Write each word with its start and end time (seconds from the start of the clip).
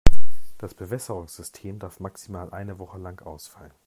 Das 0.57 0.73
Bewässerungssystem 0.73 1.77
darf 1.77 1.99
maximal 1.99 2.49
eine 2.55 2.79
Woche 2.79 2.97
lang 2.97 3.21
ausfallen. 3.21 3.71